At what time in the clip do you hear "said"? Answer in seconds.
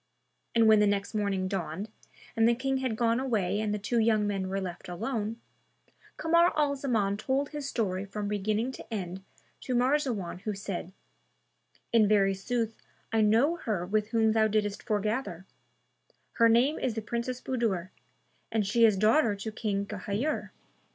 10.55-10.91